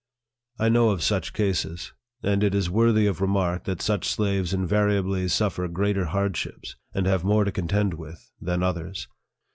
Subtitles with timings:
[0.57, 1.93] I know of such cases;
[2.23, 7.23] and it is worthy of remark that such slaves invariably suffer greater hardships, and have
[7.23, 9.07] more to contend with, than others.